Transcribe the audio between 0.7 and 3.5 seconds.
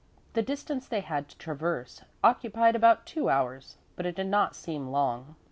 they had to traverse occupied about two